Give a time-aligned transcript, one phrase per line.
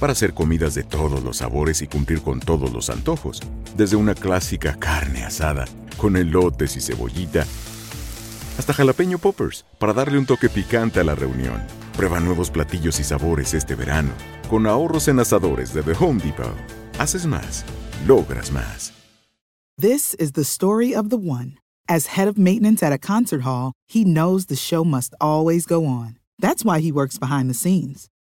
[0.00, 3.40] para hacer comidas de todos los sabores y cumplir con todos los antojos,
[3.76, 5.66] desde una clásica carne asada
[5.98, 7.46] con elotes y cebollita,
[8.58, 11.62] hasta jalapeño poppers para darle un toque picante a la reunión.
[11.96, 14.10] Prueba nuevos platillos y sabores este verano
[14.48, 16.56] con ahorros en asadores de The Home Depot.
[16.98, 17.64] Haces más,
[18.06, 18.92] logras más.
[19.78, 21.58] This is the story of the one.
[21.88, 25.86] As head of maintenance at a concert hall, he knows the show must always go
[25.86, 26.16] on.
[26.38, 28.08] That's why he works behind the scenes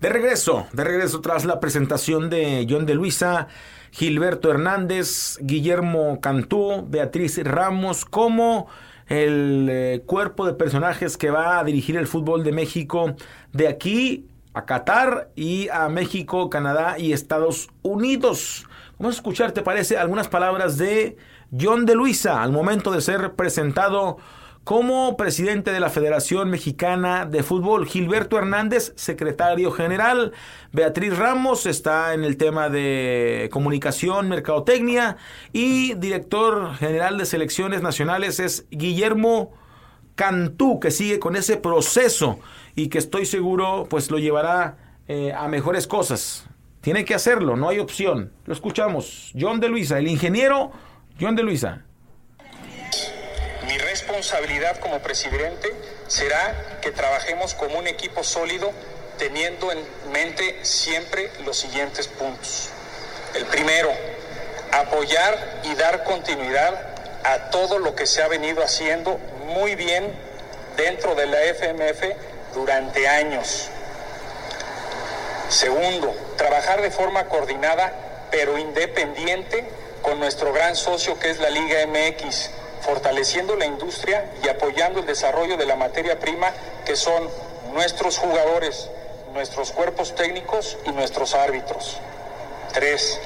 [0.00, 3.48] De regreso, de regreso tras la presentación de John de Luisa,
[3.90, 8.68] Gilberto Hernández, Guillermo Cantú, Beatriz Ramos, como
[9.08, 13.16] el eh, cuerpo de personajes que va a dirigir el fútbol de México
[13.52, 18.66] de aquí a Qatar y a México, Canadá y Estados Unidos.
[19.00, 19.96] Vamos a escuchar, ¿te parece?
[19.98, 21.16] Algunas palabras de
[21.58, 24.18] John de Luisa al momento de ser presentado
[24.68, 30.34] como presidente de la Federación Mexicana de Fútbol, Gilberto Hernández, secretario general,
[30.72, 35.16] Beatriz Ramos está en el tema de comunicación, mercadotecnia
[35.54, 39.54] y director general de selecciones nacionales es Guillermo
[40.16, 42.38] Cantú, que sigue con ese proceso
[42.74, 44.76] y que estoy seguro pues lo llevará
[45.06, 46.46] eh, a mejores cosas.
[46.82, 48.32] Tiene que hacerlo, no hay opción.
[48.44, 49.32] Lo escuchamos.
[49.34, 50.72] John de Luisa, el ingeniero
[51.18, 51.86] John de Luisa
[53.88, 55.72] responsabilidad como presidente
[56.08, 58.70] será que trabajemos como un equipo sólido
[59.16, 59.78] teniendo en
[60.12, 62.68] mente siempre los siguientes puntos.
[63.34, 63.90] El primero,
[64.72, 66.92] apoyar y dar continuidad
[67.24, 70.12] a todo lo que se ha venido haciendo muy bien
[70.76, 72.02] dentro de la FMF
[72.52, 73.70] durante años.
[75.48, 77.94] Segundo, trabajar de forma coordinada
[78.30, 79.64] pero independiente
[80.02, 82.57] con nuestro gran socio que es la Liga MX
[82.88, 86.54] fortaleciendo la industria y apoyando el desarrollo de la materia prima
[86.86, 87.28] que son
[87.74, 88.88] nuestros jugadores,
[89.34, 91.98] nuestros cuerpos técnicos y nuestros árbitros.
[92.72, 93.20] Tres,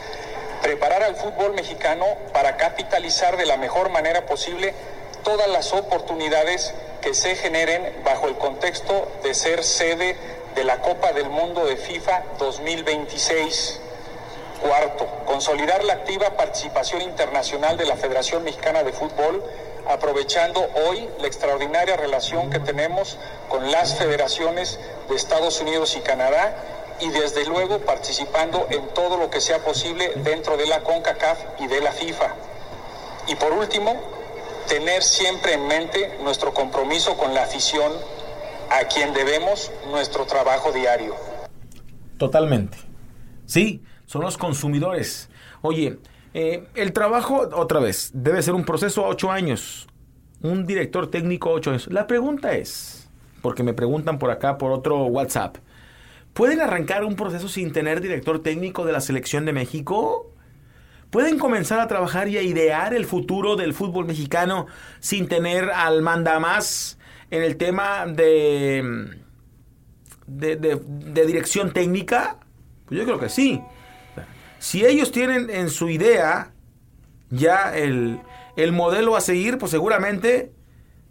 [0.63, 4.75] preparar al fútbol mexicano para capitalizar de la mejor manera posible
[5.23, 10.17] todas las oportunidades que se generen bajo el contexto de ser sede
[10.57, 13.81] de la Copa del Mundo de FIFA 2026
[14.63, 19.43] Cuarto, consolidar la activa participación internacional de la Federación Mexicana de Fútbol,
[19.89, 23.19] aprovechando hoy la extraordinaria relación que tenemos
[23.49, 24.79] con las federaciones
[25.09, 26.55] de Estados Unidos y Canadá
[27.01, 31.67] y desde luego participando en todo lo que sea posible dentro de la CONCACAF y
[31.67, 32.33] de la FIFA.
[33.27, 34.01] Y por último,
[34.69, 37.93] tener siempre en mente nuestro compromiso con la afición
[38.71, 41.17] a quien debemos nuestro trabajo diario.
[42.17, 42.79] Totalmente.
[43.47, 45.31] Sí, son los consumidores.
[45.63, 45.99] Oye,
[46.35, 49.89] eh, el trabajo, otra vez, debe ser un proceso a ocho años.
[50.43, 51.89] Un director técnico ocho años.
[51.91, 53.09] La pregunta es,
[53.41, 55.57] porque me preguntan por acá por otro WhatsApp,
[56.35, 60.31] ¿pueden arrancar un proceso sin tener director técnico de la selección de México?
[61.09, 64.67] ¿Pueden comenzar a trabajar y a idear el futuro del fútbol mexicano
[65.01, 66.99] sin tener al mandamás
[67.31, 69.09] en el tema de,
[70.27, 72.37] de, de dirección técnica?
[72.85, 73.63] Pues yo creo que sí.
[74.63, 76.53] Si ellos tienen en su idea
[77.31, 78.21] ya el,
[78.71, 80.53] modelo a seguir, pues seguramente,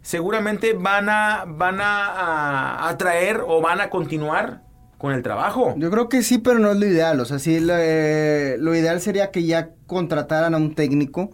[0.00, 4.62] seguramente van a, van a, atraer o van a continuar
[4.96, 5.74] con el trabajo.
[5.76, 7.20] Yo creo que sí, pero no es lo ideal.
[7.20, 11.30] O sea, sí, lo, eh, ideal sería que ya contrataran a un técnico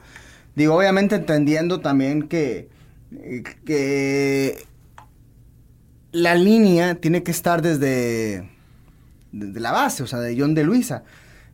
[0.56, 2.68] Digo, obviamente entendiendo también que,
[3.64, 4.66] que
[6.10, 8.50] la línea tiene que estar desde,
[9.30, 11.04] desde la base, o sea, de John de Luisa.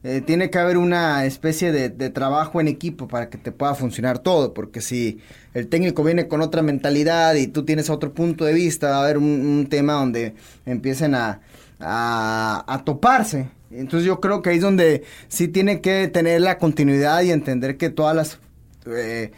[0.07, 4.19] Eh, tiene que haber una especie de, trabajo en equipo para que te pueda funcionar
[4.19, 5.19] todo, porque si
[5.55, 9.05] el técnico viene con otra mentalidad y tú tienes otro punto de vista, va a
[9.05, 10.35] haber un, tema donde
[10.67, 11.41] empiecen a,
[11.81, 13.49] a, toparse.
[13.71, 17.79] Entonces yo creo que ahí es donde sí tiene que tener la continuidad y entender
[17.79, 18.39] que todas las
[18.85, 19.33] eh,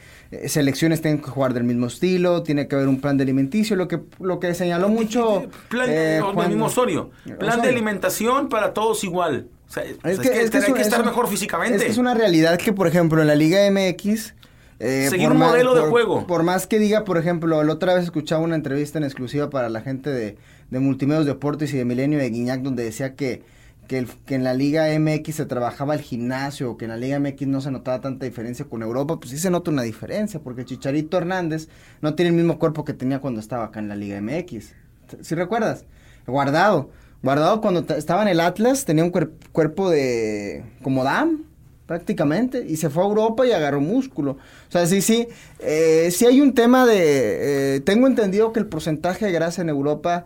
[0.48, 3.86] selecciones tienen que jugar del mismo estilo, tiene que haber un plan de alimenticio, lo
[3.86, 9.48] que lo que señaló mucho plan eh, mismo Osorio, plan de alimentación para todos igual
[9.68, 11.76] es, que, hay que estar mejor físicamente.
[11.76, 14.34] Es, que es una realidad que, por ejemplo, en la Liga MX...
[14.78, 16.26] Eh, Seguir un modelo de juego.
[16.26, 19.70] Por más que diga, por ejemplo, la otra vez escuchaba una entrevista en exclusiva para
[19.70, 20.36] la gente de,
[20.70, 23.42] de Multimedios Deportes y de Milenio de Guiñac, donde decía que,
[23.88, 27.46] que, que, en la Liga MX se trabajaba el gimnasio, que en la Liga MX
[27.46, 31.16] no se notaba tanta diferencia con Europa, pues sí se nota una diferencia, porque Chicharito
[31.16, 31.68] Hernández
[32.02, 34.74] no tiene el mismo cuerpo que tenía cuando estaba acá en la Liga MX.
[35.22, 35.86] Si recuerdas?
[36.26, 36.90] Guardado.
[37.22, 41.44] Guardado cuando estaba en el Atlas tenía un cuerpo de como Dam
[41.86, 44.32] prácticamente y se fue a Europa y agarró músculo.
[44.32, 45.28] O sea, sí, sí,
[45.60, 49.68] eh, sí hay un tema de, eh, tengo entendido que el porcentaje de grasa en
[49.68, 50.24] Europa,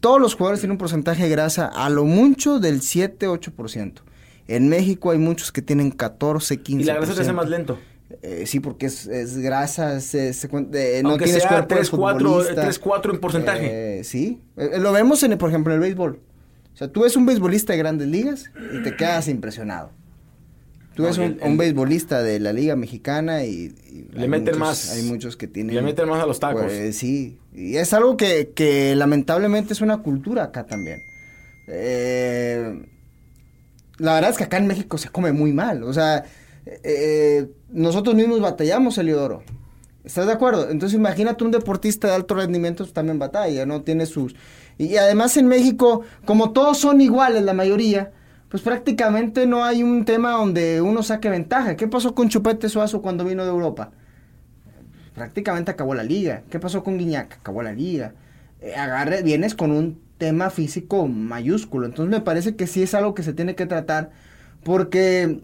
[0.00, 4.02] todos los jugadores tienen un porcentaje de grasa a lo mucho del 7-8%.
[4.48, 6.80] En México hay muchos que tienen 14, 15%.
[6.80, 7.78] Y la grasa se hace más lento.
[8.22, 10.32] Eh, sí, porque es, es grasa, se,
[11.02, 13.98] no tienes sea 3, 4, 3, 4 en porcentaje.
[14.00, 16.20] Eh, sí, eh, lo vemos, en, por ejemplo, en el béisbol.
[16.72, 19.92] O sea, tú ves un beisbolista de grandes ligas y te quedas impresionado.
[20.94, 23.72] Tú ves un, un, beisbolista de la Liga Mexicana y...
[24.12, 24.90] le meten más.
[24.90, 25.76] Hay muchos que tienen...
[25.76, 26.64] Le meten más a los tacos.
[26.64, 30.98] Pues, sí, y es algo que, que lamentablemente es una cultura acá también.
[33.98, 35.84] la verdad es que acá en México se come muy mal.
[35.84, 36.24] O sea,
[36.82, 39.42] eh, nosotros mismos batallamos, Eliodoro.
[40.04, 40.70] ¿Estás de acuerdo?
[40.70, 43.82] Entonces imagínate un deportista de alto rendimiento pues, también batalla, ¿no?
[43.82, 44.34] Tiene sus...
[44.78, 48.12] Y además en México, como todos son iguales, la mayoría,
[48.48, 51.76] pues prácticamente no hay un tema donde uno saque ventaja.
[51.76, 53.90] ¿Qué pasó con Chupete Suazo cuando vino de Europa?
[55.14, 56.42] Prácticamente acabó la liga.
[56.48, 57.38] ¿Qué pasó con Guiñac?
[57.40, 58.14] Acabó la liga.
[58.60, 58.74] Eh,
[59.24, 61.86] vienes con un tema físico mayúsculo.
[61.86, 64.10] Entonces me parece que sí es algo que se tiene que tratar
[64.62, 65.42] porque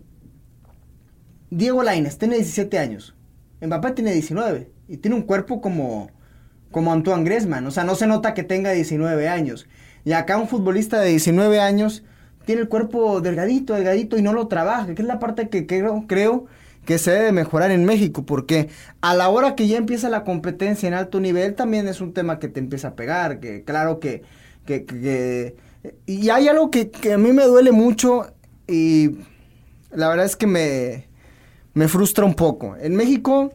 [1.50, 3.14] Diego Lainez tiene 17 años.
[3.60, 4.70] Mbappé tiene 19.
[4.88, 6.10] Y tiene un cuerpo como,
[6.70, 7.66] como Antoine Griezmann.
[7.66, 9.66] O sea, no se nota que tenga 19 años.
[10.04, 12.02] Y acá un futbolista de 19 años
[12.44, 14.94] tiene el cuerpo delgadito, delgadito y no lo trabaja.
[14.94, 16.46] Que es la parte que creo, creo
[16.84, 18.26] que se debe mejorar en México.
[18.26, 18.68] Porque
[19.00, 22.38] a la hora que ya empieza la competencia en alto nivel, también es un tema
[22.38, 23.40] que te empieza a pegar.
[23.40, 24.22] Que claro que...
[24.66, 25.56] que,
[26.06, 28.32] y hay algo que a mí me duele mucho
[28.66, 29.18] y
[29.92, 31.06] la verdad es que me,
[31.74, 32.76] me frustra un poco.
[32.80, 33.52] En México,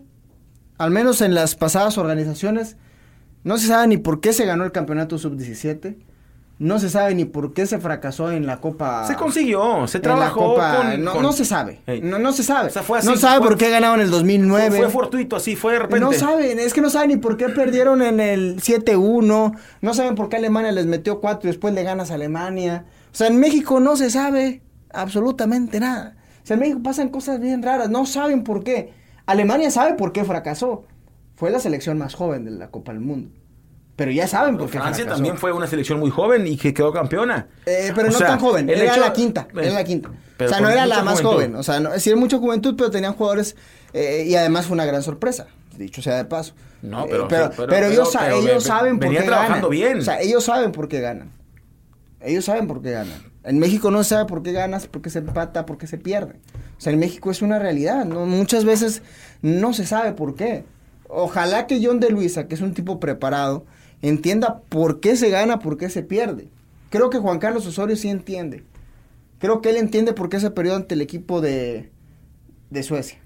[0.77, 2.77] al menos en las pasadas organizaciones,
[3.43, 5.95] no se sabe ni por qué se ganó el campeonato sub-17.
[6.59, 9.07] No se sabe ni por qué se fracasó en la Copa.
[9.07, 10.57] Se consiguió, se trabajó.
[10.97, 11.79] no, se sabe.
[12.03, 12.69] No, no, se sabe.
[13.05, 14.77] no sabe por qué ganaron en el 2009.
[14.77, 16.03] Fue, fortuito, así fue de repente.
[16.03, 19.57] No saben, es que no saben ni por qué perdieron en el 7-1.
[19.81, 22.83] No saben por qué Alemania les metió 4 y después le ganas a Alemania.
[23.09, 24.61] O sea, en México no se sabe
[24.91, 28.93] absolutamente nada en México pasan cosas bien raras, no saben por qué.
[29.25, 30.85] Alemania sabe por qué fracasó.
[31.35, 33.29] Fue la selección más joven de la Copa del Mundo.
[33.95, 36.93] Pero ya saben por qué Francia también fue una selección muy joven y que quedó
[36.93, 37.47] campeona.
[37.65, 40.09] Eh, pero no tan joven, era la quinta, era la quinta.
[40.09, 41.55] o sea, no era la más joven.
[41.55, 43.57] O sea, no, sí era mucha juventud, pero tenían jugadores
[43.91, 46.53] eh, y además fue una gran sorpresa, dicho sea de paso.
[46.81, 49.69] No, pero, eh, pero, ellos, ellos saben por qué trabajando ganan.
[49.69, 49.97] bien.
[49.99, 51.31] O sea, ellos saben por qué ganan.
[52.21, 53.21] Ellos saben por qué ganan.
[53.49, 55.97] En México no se sabe por qué ganas, por qué se empata, por qué se
[55.97, 56.35] pierde.
[56.77, 58.05] O sea, en México es una realidad.
[58.05, 59.01] Muchas veces
[59.41, 60.65] no se sabe por qué.
[61.07, 63.65] Ojalá que John de Luisa, que es un tipo preparado,
[64.03, 66.47] entienda por qué se gana, por qué se pierde.
[66.91, 68.63] Creo que Juan Carlos Osorio sí entiende.
[69.39, 71.89] Creo que él entiende por qué se perdió ante el equipo de,
[72.69, 73.17] de Suecia.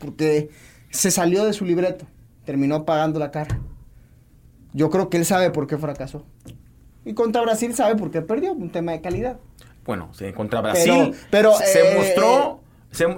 [0.00, 0.50] Porque
[0.90, 2.04] se salió de su libreto,
[2.44, 3.60] terminó pagando la cara.
[4.72, 6.24] Yo creo que él sabe por qué fracasó.
[7.06, 9.38] Y contra Brasil sabe por qué perdió, un tema de calidad.
[9.84, 12.60] Bueno, contra Brasil pero, se, eh, mostró,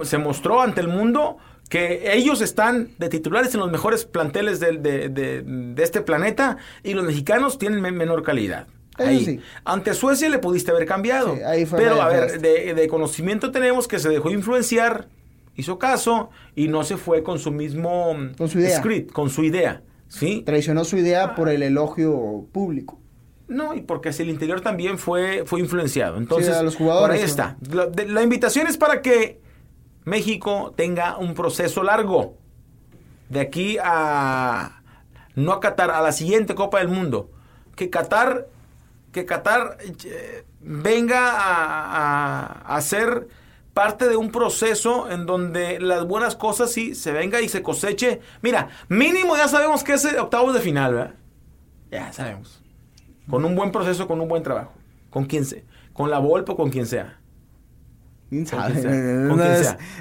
[0.03, 1.37] se, mostró ante el mundo
[1.69, 7.03] que ellos están de titulares en los mejores planteles de, de, este planeta y los
[7.03, 8.67] mexicanos tienen menor calidad.
[8.97, 9.41] Ahí.
[9.65, 11.35] Ante Suecia le pudiste haber cambiado.
[11.75, 15.07] pero, a ver, de, conocimiento tenemos que se dejó influenciar,
[15.55, 18.77] hizo caso y no se fue con su mismo con su idea.
[18.77, 19.81] script, con su idea.
[20.07, 20.43] ¿sí?
[20.45, 22.99] Traicionó su idea por el elogio público.
[23.49, 26.17] No, y porque hacia el interior también fue, fue influenciado.
[26.17, 27.57] Entonces, los jugadores, por ahí está.
[28.07, 29.41] La, invitación es para que
[30.05, 32.37] México tenga un proceso largo.
[33.27, 34.81] De aquí a
[35.35, 37.31] no a Qatar, a la siguiente Copa del Mundo.
[37.75, 38.47] Que Qatar,
[39.11, 43.27] que Qatar eh, venga a, a, ser
[43.73, 48.21] parte de un proceso en donde las buenas cosas sí se venga y se coseche.
[48.41, 51.15] Mira, mínimo ya sabemos que es octavos de final, ¿verdad?
[51.89, 52.61] Ya sabemos.
[53.29, 54.73] Con un buen proceso, con un buen trabajo.
[55.09, 55.61] Con quien sea.
[55.93, 57.19] Con la Volpe o con quien sea.
[58.29, 58.79] ¿Quién sabe?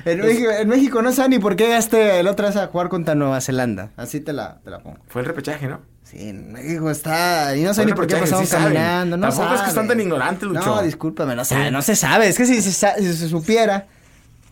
[0.05, 3.41] En, México, no sé ni por qué gaste el otro vez a jugar contra Nueva
[3.41, 3.91] Zelanda.
[3.97, 4.99] Así te la, te la pongo.
[5.09, 5.81] Fue el repechaje, ¿no?
[6.03, 7.57] Sí, en México está.
[7.57, 9.17] Y no sé ni por qué pasaron caminando.
[9.17, 10.61] No Tampoco es que están tan ignorantes, Lucho.
[10.61, 12.29] No, discúlpame, no, sabe, no se sabe.
[12.29, 13.87] Es que si, se supiera.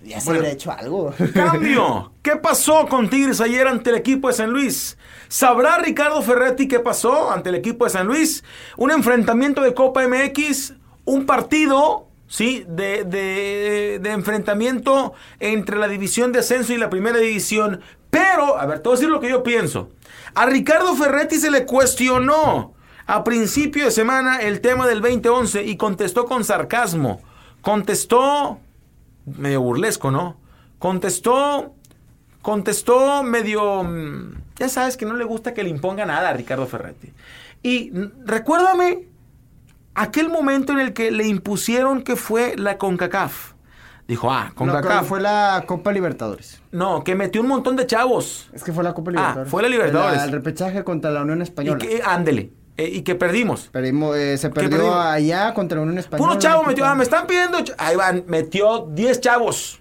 [0.06, 1.12] Ya se hubiera hecho algo.
[1.34, 2.12] Cambio.
[2.22, 4.96] ¿Qué pasó con Tigres ayer ante el equipo de San Luis?
[5.28, 8.44] ¿Sabrá Ricardo Ferretti qué pasó ante el equipo de San Luis?
[8.76, 12.64] Un enfrentamiento de Copa MX, un partido ¿sí?
[12.68, 17.80] De, de, enfrentamiento entre la división de ascenso y la primera división.
[18.10, 19.90] Pero, a ver, te voy a decir lo que yo pienso.
[20.34, 22.74] A Ricardo Ferretti se le cuestionó
[23.06, 27.20] a principio de semana el tema del 2011 y contestó con sarcasmo.
[27.60, 28.60] Contestó
[29.26, 30.36] medio burlesco, ¿no?
[30.78, 31.74] Contestó,
[32.42, 33.82] contestó medio...
[33.82, 37.12] Mm, ya sabes que no le gusta que le imponga nada a Ricardo Ferretti.
[37.62, 37.90] Y
[38.24, 39.08] recuérdame
[39.94, 43.52] aquel momento en el que le impusieron que fue la CONCACAF.
[44.06, 45.02] Dijo, ah, CONCACAF.
[45.02, 46.62] No, fue la Copa Libertadores.
[46.70, 48.48] No, que metió un montón de chavos.
[48.52, 49.48] Es que fue la Copa Libertadores.
[49.48, 50.22] Ah, fue la Libertadores.
[50.22, 51.84] el repechaje contra la Unión Española.
[51.84, 52.52] Y que, ándele.
[52.76, 53.68] Eh, y que perdimos.
[53.72, 56.28] Perdimos, eh, se perdió allá contra la Unión Española.
[56.28, 57.58] Puro chavo metió, ah, me están pidiendo.
[57.78, 59.80] Ahí van, metió 10 chavos.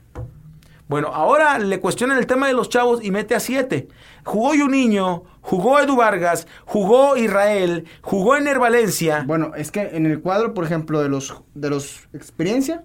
[0.88, 3.88] Bueno, ahora le cuestionan el tema de los chavos y mete a 7.
[4.24, 9.24] Jugó niño jugó Edu Vargas, jugó Israel, jugó Ener Valencia.
[9.26, 12.84] Bueno, es que en el cuadro, por ejemplo, de los de los experiencia,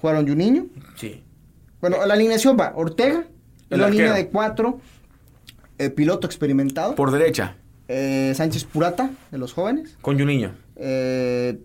[0.00, 0.66] jugaron Juninho.
[0.96, 1.24] Sí.
[1.80, 3.24] Bueno, la alineación va Ortega,
[3.70, 4.80] la línea de cuatro,
[5.78, 6.94] el piloto experimentado.
[6.94, 7.56] Por derecha.
[7.88, 9.96] Eh, Sánchez Purata, de los jóvenes.
[10.00, 10.52] Con Juninho.
[10.76, 11.58] Eh,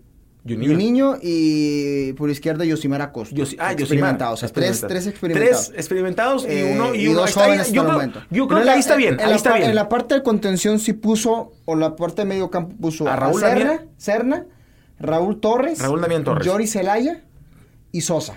[0.46, 1.18] Juninho.
[1.22, 3.34] y por izquierda Yosimar Acosta.
[3.58, 4.20] ah, Yosimar.
[4.24, 5.68] O sea, tres, tres experimentados.
[5.68, 7.84] Tres experimentados y uno, y, dos jóvenes yo,
[8.30, 9.70] yo creo que ahí está bien, ahí está bien.
[9.70, 13.16] En la parte de contención sí puso, o la parte de medio campo puso a
[13.16, 13.42] Raúl
[13.96, 14.46] Serna,
[14.98, 17.22] Raúl Torres, Raúl Damián Torres, Jory Celaya
[17.92, 18.34] y Sosa.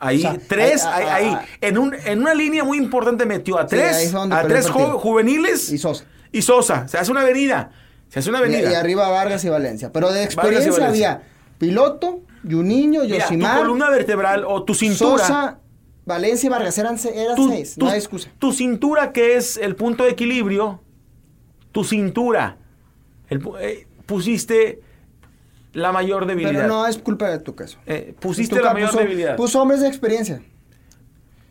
[0.00, 4.68] Ahí, tres, ahí, en, un, en una línea muy importante metió a tres, a tres
[4.68, 6.04] juveniles y Sosa.
[6.32, 7.70] Y Sosa, se hace una avenida.
[8.08, 8.70] Se hace una avenida.
[8.70, 9.92] Y, arriba Vargas y Valencia.
[9.92, 11.22] Pero de experiencia había
[11.58, 13.56] Piloto, Juninho, Yosimar.
[13.56, 15.24] tu columna vertebral o tu cintura.
[15.24, 15.58] Sosa,
[16.06, 18.30] Valencia y Vargas eran, seis, no hay excusa.
[18.38, 20.80] Tu cintura, que es el punto de equilibrio,
[21.72, 22.56] tu cintura,
[23.28, 24.80] eh, pusiste
[25.74, 26.52] la mayor debilidad.
[26.52, 27.78] Pero no es culpa de tu caso.
[27.86, 29.36] Eh, pusiste la mayor debilidad.
[29.36, 30.40] Puso hombres de experiencia.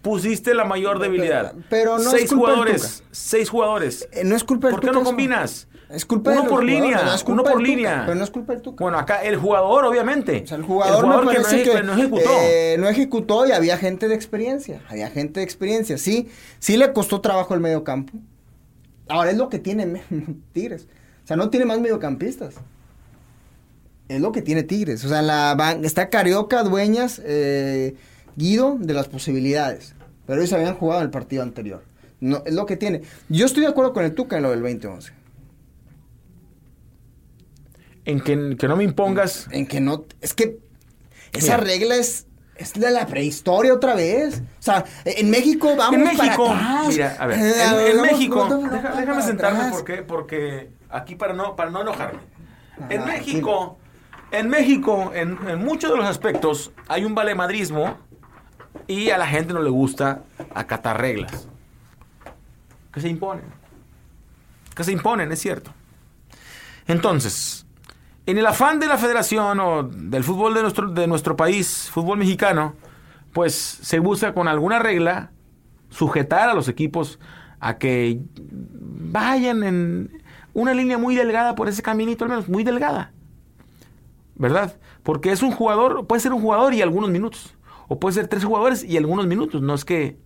[0.08, 1.54] Pusiste la mayor debilidad.
[1.70, 3.04] Pero, no seis es culpa jugadores.
[3.12, 4.08] Seis jugadores.
[4.14, 5.68] Eh, no es culpa ¿Por qué no combinas?
[5.90, 8.04] Es culpa uno de por línea, uno por línea.
[8.06, 8.84] pero no es culpa del Tuca.
[8.86, 10.44] Bueno, acá el jugador, obviamente.
[10.46, 12.30] O sea, el jugador, que, no, ejecutó.
[12.42, 14.82] Eh, no ejecutó y había gente de experiencia.
[14.88, 15.98] Había gente de experiencia.
[15.98, 18.14] Sí, sí le costó trabajo el medio campo.
[19.10, 19.86] Ahora es lo que tiene
[20.54, 20.88] Tigres.
[21.26, 22.56] O sea, no tiene más mediocampistas.
[24.08, 25.04] Es lo que tiene Tigres.
[25.04, 27.96] O sea, la está Carioca, Dueñas, eh,
[28.38, 29.97] Guido de las posibilidades.
[30.28, 31.84] Pero ellos habían jugado en el partido anterior.
[32.20, 33.02] No, es lo que tiene.
[33.30, 35.18] Yo estoy de acuerdo con el Tuca en lo del 2011
[38.08, 38.22] en
[38.58, 39.48] que, no me impongas.
[39.52, 40.06] En que no.
[40.22, 40.60] Es que
[41.34, 42.26] esa regla es.
[42.56, 44.42] Es de la prehistoria otra vez.
[44.60, 46.56] O sea, en México vamos en México,
[46.88, 48.48] Mira, a ver, en, México,
[48.98, 52.20] déjame sentarme porque, porque aquí para no, para no enojarme.
[52.90, 53.78] en México,
[54.32, 57.96] en México, en, en, muchos de los aspectos, hay un valemadrismo
[58.88, 61.48] y a la gente no le gusta acatar reglas.
[62.92, 63.46] Que se imponen.
[64.76, 65.72] Que se imponen, es cierto.
[66.88, 67.66] Entonces,
[68.26, 72.18] en el afán de la federación o del fútbol de nuestro, de nuestro país, fútbol
[72.18, 72.76] mexicano,
[73.34, 75.32] pues se busca con alguna regla
[75.90, 77.20] sujetar a los equipos
[77.60, 83.12] a que vayan en una línea muy delgada por ese caminito, al menos muy delgada.
[84.36, 84.78] ¿Verdad?
[85.04, 87.57] Porque es un jugador, puede ser un jugador y algunos minutos.
[87.88, 89.62] O puede ser tres jugadores y algunos minutos.
[89.62, 90.18] No es que eh,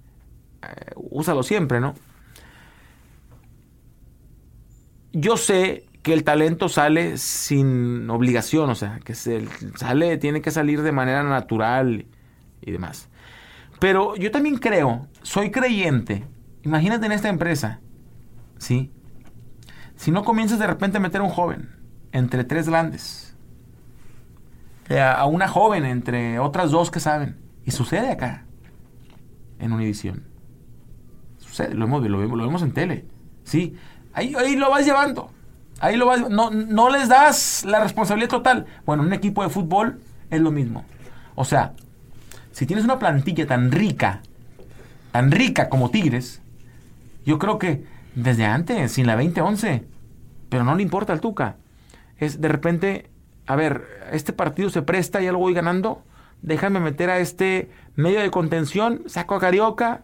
[0.96, 1.94] úsalo siempre, ¿no?
[5.14, 10.82] Yo sé que el talento sale sin obligación, o sea, que sale, tiene que salir
[10.82, 12.06] de manera natural
[12.62, 13.10] y demás.
[13.80, 16.26] Pero yo también creo, soy creyente,
[16.64, 17.82] imagínate en esta empresa,
[18.58, 18.92] ¿sí?
[19.96, 21.70] Si no comienzas de repente a meter a un joven
[22.12, 23.36] entre tres grandes,
[24.90, 28.46] a una joven entre otras dos que saben, y sucede acá.
[29.60, 30.24] en Univisión.
[31.38, 33.06] Sucede, lo hemos, lo vemos, lo vemos en tele.
[33.44, 33.76] Sí,
[34.14, 35.32] ahí, ahí lo vas llevando.
[35.80, 38.66] Ahí lo vas, no, no les das la responsabilidad total.
[38.86, 40.00] Bueno, un equipo de fútbol
[40.30, 40.86] es lo mismo.
[41.36, 41.74] O sea,
[42.52, 44.22] si tienes una plantilla tan rica,
[45.12, 46.42] tan rica como Tigres,
[47.26, 47.84] yo creo que
[48.16, 49.86] desde antes, sin la 2011,
[50.50, 51.58] pero no le importa al Tuca.
[52.18, 53.10] Es de repente,
[53.48, 56.04] a ver, este partido se presta, ya lo voy ganando,
[56.42, 60.04] déjame meter a este medio de contención, saco a Carioca,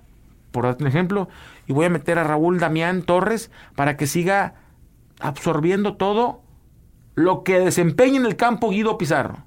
[0.51, 1.29] por ejemplo,
[1.67, 4.55] y voy a meter a Raúl Damián Torres para que siga
[5.19, 6.41] absorbiendo todo
[7.15, 9.46] lo que desempeña en el campo Guido Pizarro.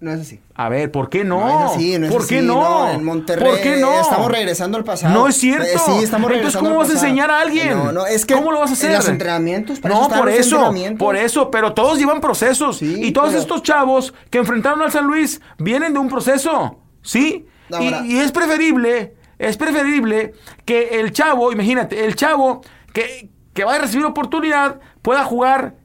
[0.00, 0.40] No es así.
[0.54, 1.40] A ver, ¿por qué no?
[1.40, 2.90] No es así, no es ¿Por así, qué no?
[2.90, 4.00] En Monterrey ¿Por qué no?
[4.00, 5.12] estamos regresando al pasado.
[5.14, 5.64] No es cierto.
[5.66, 7.76] Eh, sí, estamos regresando Entonces, ¿cómo al vas a enseñar a alguien?
[7.76, 8.92] No, no, es que ¿Cómo lo vas a hacer?
[8.92, 10.98] En los entrenamientos, para no, están por eso, entrenamientos.
[10.98, 12.78] por eso, pero todos llevan procesos.
[12.78, 16.78] Sí, y todos pero- estos chavos que enfrentaron al San Luis vienen de un proceso,
[17.02, 17.46] ¿sí?
[17.78, 20.32] Y, es preferible, es preferible
[20.64, 22.62] que el chavo, imagínate, el chavo
[22.94, 25.76] que, que va a recibir oportunidad pueda jugar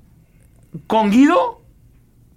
[0.88, 1.62] con Guido,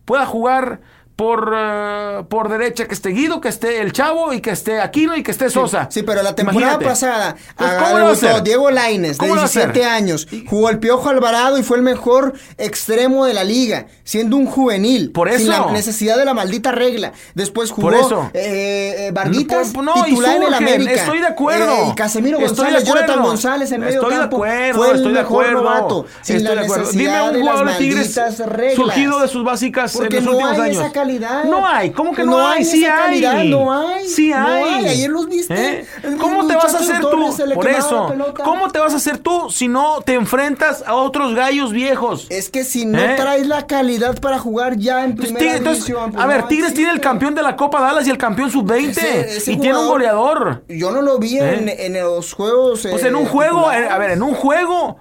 [0.05, 0.81] pueda jugar
[1.19, 5.17] por, eh, por derecha, que esté Guido, que esté el chavo y que esté Aquino
[5.17, 5.89] y que esté Sosa.
[5.91, 6.85] Sí, pero la temporada Imagínate.
[6.85, 8.41] pasada Pues, ¿cómo lo?
[8.41, 9.73] Diego Laines, de ¿Cómo lo va a hacer?
[9.73, 10.29] 17 años.
[10.47, 15.11] Jugó el Piojo Alvarado y fue el mejor extremo de la liga, siendo un juvenil.
[15.11, 15.67] Por Sin eso.
[15.67, 17.13] la necesidad de la maldita regla.
[17.35, 18.31] Después jugó Por eso.
[18.33, 20.93] eh, eh, Barditas, No, no, y titular en el América.
[20.93, 21.73] estoy de acuerdo.
[21.73, 23.23] Eh, y Casemiro Estoy de González, Jonathan.
[23.25, 25.65] González en medio Estoy de acuerdo, fue el estoy de mejor acuerdo.
[25.65, 26.07] novato.
[26.23, 26.91] Sin Estoy la de acuerdo.
[26.93, 28.75] Dime un de jugador de Tigres reglas.
[28.77, 30.77] surgido de sus básicas en los no últimos años.
[31.09, 31.45] Calidad.
[31.45, 32.59] No hay, ¿cómo que no, No hay?
[32.59, 33.49] hay Sí hay.
[33.51, 34.07] no hay.
[34.07, 34.87] Sí No hay.
[34.87, 35.81] ayer los viste.
[35.81, 35.87] ¿Eh?
[36.21, 37.35] ¿Cómo te vas a hacer tú?
[37.55, 38.15] Por eso.
[38.45, 42.27] ¿Cómo te vas a hacer tú si no te enfrentas a otros gallos viejos?
[42.31, 43.15] Es que si no ¿Eh?
[43.17, 46.75] traes la calidad para jugar ya en primera entonces, división, pues a ver, no Tigres
[46.75, 49.79] tiene el campeón de la Copa Dallas y el campeón sub-20 Ese- ese y tiene
[49.79, 50.65] un goleador.
[50.69, 51.87] Yo no lo vi en, ¿Eh?
[51.87, 52.87] en los juegos.
[52.91, 54.99] Pues en un juego, eh, a ver, en un juego,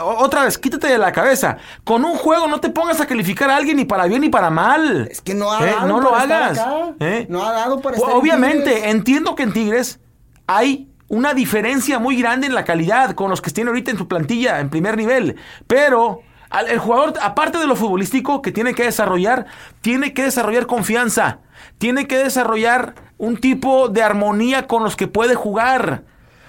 [0.00, 1.58] otra vez, quítate de la cabeza.
[1.84, 4.50] Con un juego no te pongas a calificar a alguien ni para bien ni para
[4.50, 5.08] mal.
[5.10, 5.72] Es que no ha ¿Eh?
[5.72, 6.58] dado No lo para estar hagas.
[6.58, 6.94] acá.
[7.00, 7.26] ¿Eh?
[7.28, 10.00] No ha dado para estar en Obviamente, entiendo que en Tigres
[10.46, 14.08] hay una diferencia muy grande en la calidad con los que tiene ahorita en su
[14.08, 15.36] plantilla en primer nivel.
[15.66, 19.46] Pero al- el jugador, aparte de lo futbolístico que tiene que desarrollar,
[19.82, 21.38] tiene que desarrollar confianza.
[21.78, 26.02] Tiene que desarrollar un tipo de armonía con los que puede jugar.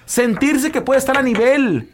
[0.05, 1.91] Sentirse que puede estar a nivel.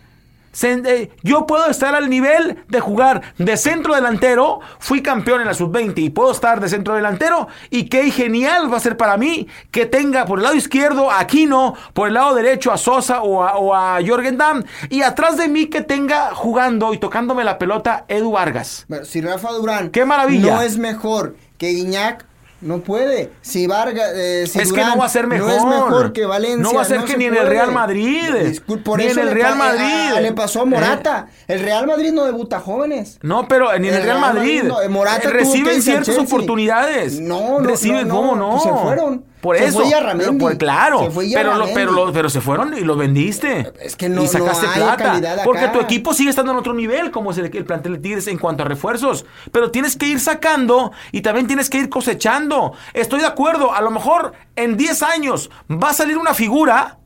[0.61, 4.59] Eh, yo puedo estar al nivel de jugar de centro delantero.
[4.79, 7.47] Fui campeón en la sub-20 y puedo estar de centro delantero.
[7.69, 11.19] Y qué genial va a ser para mí que tenga por el lado izquierdo a
[11.19, 14.63] Aquino, por el lado derecho a Sosa o a, o a Jorgen Damm.
[14.89, 18.85] Y atrás de mí que tenga jugando y tocándome la pelota Edu Vargas.
[18.87, 20.55] Pero si Rafa Durán ¡Qué maravilla!
[20.55, 22.25] no es mejor que Guiñac,
[22.63, 23.31] no puede.
[23.41, 25.47] Si Vargas, eh, si es que Durán no va a ser mejor.
[25.49, 26.57] No es mejor que Valencia.
[26.63, 27.49] No va a ser que se ni en el puede.
[27.51, 28.29] Real Madrid.
[28.29, 30.15] Discul- por Ni eso en el Real pa- Madrid.
[30.17, 31.27] a- le pasó a Morata.
[31.47, 33.19] El Real Madrid no debuta jóvenes.
[33.21, 34.63] No, pero ni en el Real Madrid.
[34.63, 37.19] no, eh, Morata Eh, que reciben ciertas oportunidades.
[37.19, 38.53] No, no, Reciben, no, ¿cómo no?
[38.55, 38.61] no?
[38.61, 39.25] Pues se fueron.
[39.43, 39.81] Por Se eso.
[39.81, 40.99] fue pero, por- claro.
[41.03, 43.73] Se fue pero, lo- pero, lo- pero se fueron y los vendiste.
[43.81, 45.03] Es que no- Y sacaste no hay plata.
[45.03, 45.43] calidad acá.
[45.43, 48.27] Porque tu equipo sigue estando en otro nivel, como es el, el plantel de Tigres
[48.27, 49.25] en cuanto a refuerzos.
[49.51, 52.71] Pero tienes que ir sacando y también tienes que ir cosechando.
[52.93, 53.73] Estoy de acuerdo.
[53.73, 56.99] A lo mejor en 10 años va a salir una figura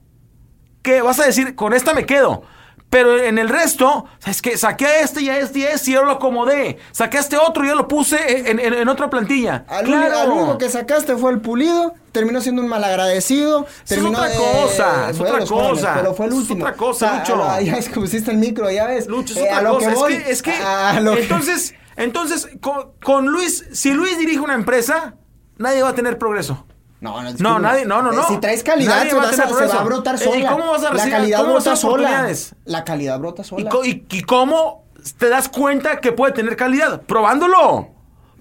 [0.84, 2.44] que vas a decir, con esta me quedo.
[2.90, 5.92] Pero en el resto, es que saqué a este y a este y a este
[5.92, 6.78] y yo lo acomodé.
[6.94, 9.66] Saqué a este otro y yo lo puse en, en- en otra plantilla.
[9.68, 13.66] Al, al único que sacaste fue el pulido, terminó siendo un malagradecido.
[13.84, 16.64] Es terminó, otra cosa, es otra jóvenes, cosa, pero fue el es último.
[16.64, 17.44] otra cosa, Lucho.
[17.44, 19.08] a- a- ya pusiste el micro, ya ves.
[19.08, 19.90] Lucho, es Eh, otra a lo cosa.
[19.90, 23.92] que voy, es que, es que a lo que- entonces, entonces con, con Luis, si
[23.92, 25.16] Luis dirige una empresa,
[25.58, 26.66] nadie va a tener progreso.
[27.00, 28.28] No, no, No, nadie, no, no, Eh, no.
[28.28, 29.76] Si traes calidad, Nadie se, va a tener a- se progreso.
[29.76, 30.38] va a brotar Eh, sola.
[30.38, 32.28] ¿y cómo vas a La recibir- calidad cómo brota sola.
[32.66, 33.70] La calidad brota ¿Y, sola.
[33.86, 34.84] y- y cómo
[35.20, 37.02] te das cuenta que puede tener calidad?
[37.04, 37.90] Probándolo.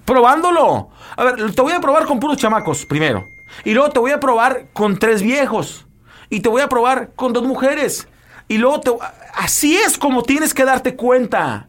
[0.07, 0.89] Probándolo.
[1.17, 3.27] A ver, te voy a probar con puros chamacos primero.
[3.65, 5.87] Y luego te voy a probar con tres viejos.
[6.31, 8.09] Y te voy a probar con dos mujeres.
[8.49, 8.93] Y luego te...
[9.35, 11.69] Así es como tienes que darte cuenta.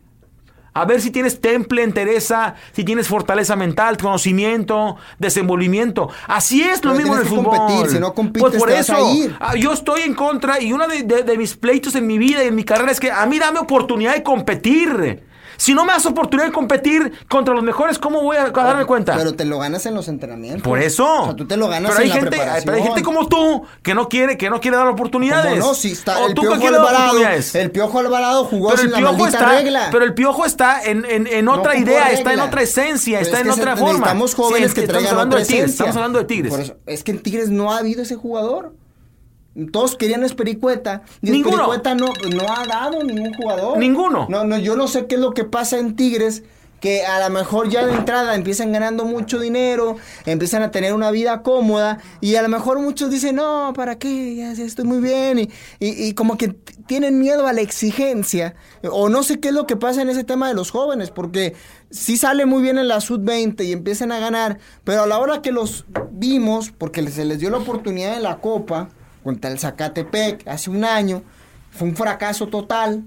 [0.82, 6.10] A ver si tienes temple, entereza, si tienes fortaleza mental, conocimiento, desenvolvimiento.
[6.28, 7.58] Así es lo Pero mismo en el que fútbol.
[7.58, 9.36] competir, si no compites, pues por te vas eso, a ir.
[9.40, 12.44] ah, yo estoy en contra y uno de, de- de mis pleitos en mi vida
[12.44, 15.27] y en mi carrera es que a mí dame oportunidad de competir.
[15.58, 18.86] Si no me das oportunidad de competir contra los mejores, ¿cómo voy a, a darme
[18.86, 19.16] cuenta?
[19.18, 20.62] Pero te lo ganas en los entrenamientos.
[20.64, 21.22] por eso.
[21.22, 22.66] O sea, tú te lo ganas pero hay en gente, la preparación.
[22.66, 25.60] Pero hay gente como tú que no quiere, que no quiere dar oportunidades.
[25.60, 25.74] ¿Cómo no?
[25.74, 27.04] Si está o el tú que Piojo dar Alvarado.
[27.06, 27.56] oportunidades.
[27.56, 29.88] El Piojo Alvarado jugó Pero sin el, la piojo maldita está, regla.
[29.92, 33.38] pero el piojo está en, en- en otra idea, está en otra esencia, Pero está
[33.40, 33.94] es en que se- otra forma.
[33.94, 35.84] Necesitamos jóvenes Sí, que estamos traigan hablando otra de Tigres, esencia.
[35.86, 36.52] estamos hablando de Tigres.
[36.52, 38.74] Por eso, es que en Tigres no ha habido ese jugador.
[39.72, 41.02] Todos querían Espericueta.
[41.22, 41.56] Y Ninguno.
[41.74, 43.78] Espericueta no, no ha dado ningún jugador.
[43.78, 44.28] Ninguno.
[44.30, 46.44] No, no, yo no sé qué es lo que pasa en Tigres.
[46.80, 49.96] Que a lo mejor ya de entrada empiezan ganando mucho dinero,
[50.28, 54.36] empiezan a tener una vida cómoda y a lo mejor muchos dicen, no, ¿para qué?
[54.36, 55.40] Ya, ya estoy muy bien.
[55.40, 56.50] Y, y- y como que
[56.86, 58.54] tienen miedo a la exigencia.
[58.92, 61.56] O no sé qué es lo que pasa en ese tema de los jóvenes, porque
[61.90, 65.42] sí sale muy bien en la Sud-20 y empiezan a ganar, pero a la hora
[65.42, 68.90] que los vimos, porque se les dio la oportunidad en la Copa
[69.24, 71.24] contra el Zacatepec hace un año,
[71.72, 73.04] fue un fracaso total.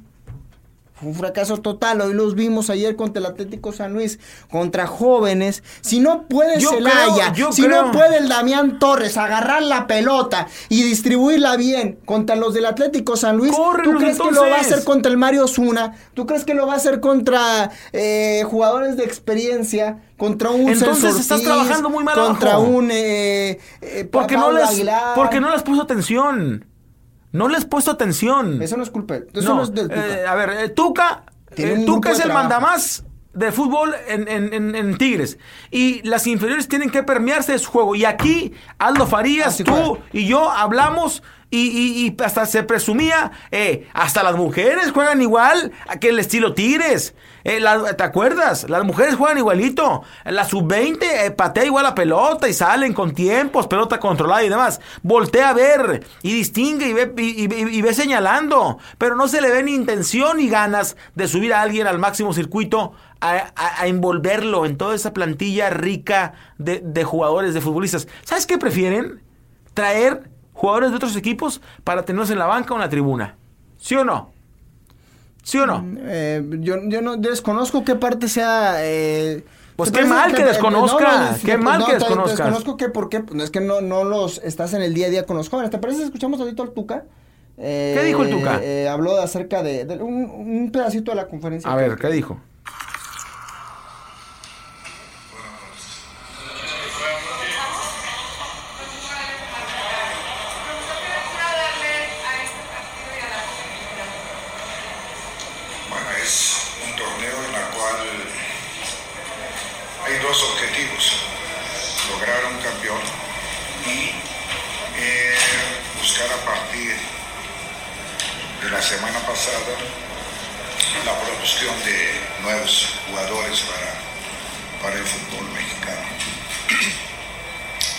[1.03, 2.01] Un fracaso total.
[2.03, 4.19] Hoy los vimos ayer contra el Atlético San Luis,
[4.51, 5.63] contra jóvenes.
[5.81, 9.87] Si no puede Yo Celaya, creo- si creo- no puede el Damián Torres agarrar la
[9.87, 14.57] pelota y distribuirla bien contra los del Atlético San Luis, ¿tú crees que lo va
[14.57, 15.95] a hacer contra el Mario Zuna?
[16.15, 19.99] ¿Tú crees que lo va a hacer contra eh, jugadores de experiencia?
[20.19, 22.69] Contra un Entonces estás trabajando muy mal Contra abajo.
[22.71, 25.15] un eh, eh, Porque no, Pablo les, Aguilar.
[25.15, 26.67] porque no les puso atención.
[27.33, 28.61] No les puso atención.
[28.61, 29.17] Eso no es culpa.
[29.17, 30.07] Eso No, no, es del Tuca.
[30.07, 31.23] eh, a ver, eh, Tuca,
[31.57, 32.49] eh, Tuca es el trabajo.
[32.49, 35.39] mandamás de fútbol en, en- en- en Tigres.
[35.71, 37.95] Y las inferiores tienen que permearse de su juego.
[37.95, 40.01] Y aquí, Aldo Farías, Así tú fue.
[40.21, 45.73] y yo hablamos y, y- y hasta se presumía, eh, hasta las mujeres juegan igual
[46.01, 47.15] que el estilo Tigres.
[47.43, 48.69] Eh, la- ¿Te acuerdas?
[48.69, 50.03] Las mujeres juegan igualito.
[50.25, 54.81] La sub-20 eh, patea igual la pelota y salen con tiempos, pelota controlada y demás.
[55.03, 57.07] Voltea a ver y distingue y ve,
[57.83, 58.79] ve señalando.
[58.99, 62.33] Pero no se le ve ni intención ni ganas de subir a alguien al máximo
[62.35, 68.07] circuito a, a- a envolverlo en toda esa plantilla rica de, de jugadores, de futbolistas.
[68.25, 69.23] ¿Sabes qué prefieren?
[69.75, 70.29] Traer
[70.61, 73.37] jugadores de otros equipos para tenerlos en la banca o en la tribuna.
[73.79, 74.31] ¿Sí o no?
[75.43, 75.83] ¿Sí o no?
[76.01, 78.75] Eh, yo, yo no desconozco qué parte sea.
[78.85, 79.43] eh,
[79.77, 82.37] Pues ¿te qué mal que desconozca, qué mal que desconozcas.
[82.37, 83.25] Desconozco que por qué.
[83.39, 85.71] Es que no, no los estás en el día a día con los jóvenes.
[85.71, 87.05] ¿Te parece que escuchamos ahorita al Tuca?
[87.57, 88.61] Eh, ¿Qué dijo el Tuca?
[88.63, 91.73] eh, habló de acerca de, de un, un pedacito de la conferencia.
[91.73, 92.39] A ver, ¿qué dijo?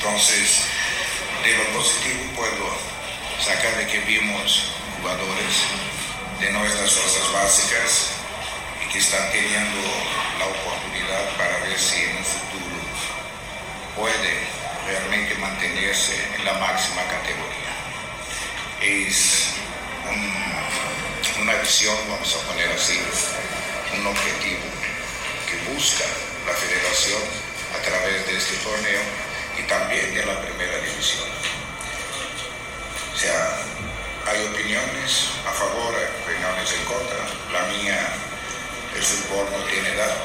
[0.03, 0.63] Entonces,
[1.45, 2.73] de lo positivo puedo
[3.45, 5.53] sacar de que vimos jugadores
[6.39, 8.07] de nuestras fuerzas básicas
[8.83, 9.77] y que están teniendo
[10.39, 12.81] la oportunidad para ver si en un futuro
[13.95, 14.39] puede
[14.87, 17.69] realmente mantenerse en la máxima categoría.
[18.81, 19.49] Es
[20.09, 22.99] un- una visión, vamos a poner así,
[23.99, 24.65] un objetivo
[25.47, 26.05] que busca
[26.47, 27.21] la federación
[27.77, 29.01] a través de este torneo
[29.71, 31.29] también de la primera división.
[33.13, 33.57] O sea,
[34.27, 37.23] hay opiniones a favor, opiniones en contra.
[37.53, 38.13] La mía,
[38.93, 40.15] el fútbol no tiene edad.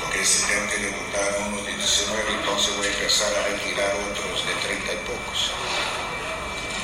[0.00, 3.92] Porque si tengo que debutar a unos de 19, entonces voy a empezar a retirar
[4.10, 5.52] otros de 30 y pocos.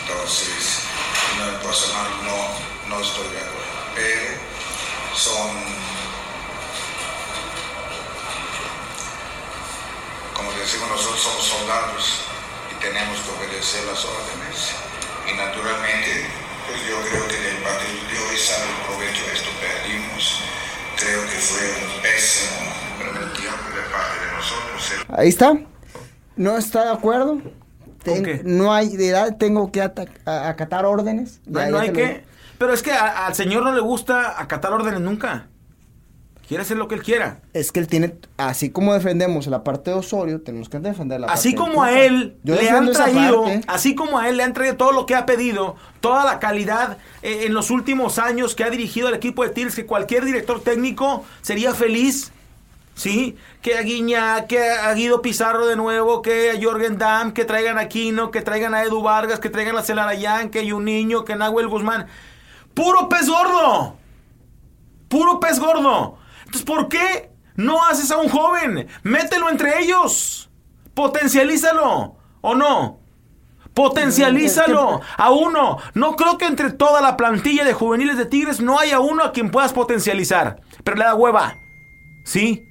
[0.03, 0.85] Entonces,
[1.38, 3.73] no, personal no, no estoy de acuerdo.
[3.95, 4.37] Pero
[5.16, 5.49] son,
[10.62, 12.20] como decimos nosotros, somos soldados
[12.70, 14.70] y tenemos que obedecer las órdenes.
[15.27, 16.27] Y naturalmente,
[16.66, 20.40] pues yo creo que del partido de hoy sale el provecho de esto, perdimos.
[20.96, 24.92] Creo que fue un pésimo primer tiempo de parte de nosotros.
[25.11, 25.53] El Ahí está.
[26.37, 27.38] No está de acuerdo.
[28.05, 31.40] Ten- no hay de edad, tengo que acatar órdenes.
[31.46, 32.07] No, no hay lo que.
[32.07, 32.20] digo.
[32.59, 35.48] Pero es que a- al señor no le gusta acatar órdenes nunca.
[36.52, 37.40] Quiere hacer lo que él quiera.
[37.54, 41.28] Es que él tiene, así como defendemos la parte de Osorio, tenemos que defender la
[41.28, 42.02] Así parte de como a Tuca.
[42.02, 45.14] él Yo le han traído, así como a él le han traído todo lo que
[45.14, 49.44] ha pedido, toda la calidad eh, en los últimos años que ha dirigido el equipo
[49.44, 52.32] de Tigres, que cualquier director técnico sería feliz,
[52.96, 53.34] ¿sí?
[53.62, 57.78] Que a Guiña, que a Guido Pizarro de nuevo, que a Jorgen Damm, que traigan
[57.78, 61.24] a Aquino, que traigan a Edu Vargas, que traigan a Celarayán, que hay un niño,
[61.24, 62.08] que Nahuel Guzmán.
[62.74, 63.96] ¡Puro pez gordo!
[65.08, 66.18] ¡Puro pez gordo!
[66.52, 68.86] Entonces, ¿por qué no haces a un joven?
[69.04, 70.50] Mételo entre ellos.
[70.92, 72.18] Potencialízalo.
[72.42, 73.00] ¿O no?
[73.72, 75.78] Potencialízalo a uno.
[75.94, 79.32] No creo que entre toda la plantilla de juveniles de Tigres no haya uno a
[79.32, 80.60] quien puedas potencializar.
[80.84, 81.54] Pero le da hueva.
[82.26, 82.62] ¿Sí?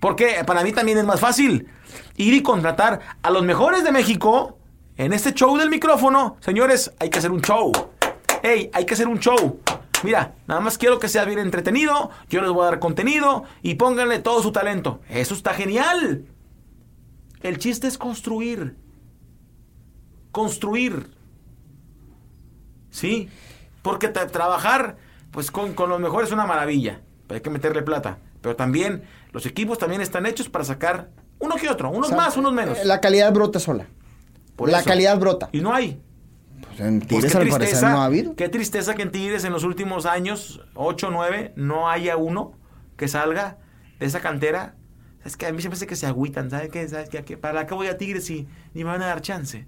[0.00, 1.68] Porque para mí también es más fácil
[2.16, 4.58] ir y contratar a los mejores de México
[4.96, 7.70] En este show del micrófono, señores, hay que hacer un show.
[8.42, 9.60] Hey, hay que hacer un show.
[10.04, 13.76] Mira, nada más quiero que sea bien entretenido, yo les voy a dar contenido y
[13.76, 15.00] pónganle todo su talento.
[15.08, 16.26] Eso está genial.
[17.42, 18.76] El chiste es construir.
[20.30, 21.10] Construir.
[22.90, 23.30] ¿Sí?
[23.80, 24.98] Porque trabajar,
[25.30, 27.00] pues con, con los mejores es una maravilla.
[27.30, 28.18] Hay que meterle plata.
[28.42, 31.90] Pero también, los equipos también están hechos para sacar uno que otro.
[31.90, 32.84] Unos más, unos menos.
[32.84, 33.86] La calidad brota sola.
[34.66, 35.48] la calidad brota.
[35.52, 35.98] Y no hay.
[36.76, 38.34] Pues en pues Tigres al parecer no ha habido.
[38.34, 42.52] Qué tristeza que en Tigres en los últimos años, 8 o 9, no haya uno
[42.96, 43.58] que salga
[44.00, 44.74] de esa cantera.
[45.24, 46.86] Es que a mí se me hace que se agüitan, ¿sabes qué?
[46.88, 47.36] ¿Sabes qué?
[47.36, 49.66] ¿Para qué voy a Tigres si ni me van a dar chance?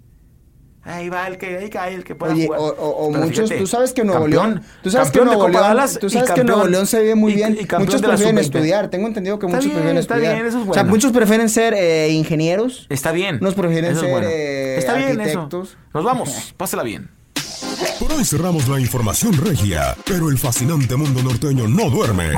[0.87, 2.61] Ahí va el que, ahí cae el que pueda Oye, jugar.
[2.61, 6.31] O, o, muchos, tú sabes que Nuevo León, tú sabes que Nuevo León, tú sabes
[6.31, 7.59] que Nuevo León se ve muy bien.
[7.61, 8.89] Y, muchos prefieren estudiar.
[8.89, 10.23] Tengo entendido que muchos prefieren estudiar.
[10.23, 10.71] Está bien, eso es bueno.
[10.71, 12.87] O sea, muchos prefieren ser eh, ingenieros.
[12.89, 13.39] Está bien.
[13.41, 15.71] Unos prefieren ser eh, está bien arquitectos.
[15.71, 15.79] Eso.
[15.93, 16.55] Nos vamos.
[16.57, 17.11] Pásela bien.
[17.99, 22.33] Por hoy cerramos la información regia, pero el fascinante mundo norteño no duerme.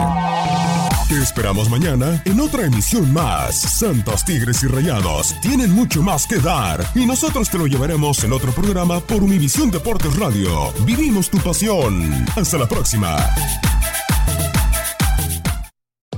[1.09, 3.59] Te esperamos mañana en otra emisión más.
[3.59, 8.33] Santos Tigres y Rayados tienen mucho más que dar y nosotros te lo llevaremos en
[8.35, 10.71] otro programa por Univisión Deportes Radio.
[10.85, 12.27] Vivimos tu pasión.
[12.37, 13.17] Hasta la próxima.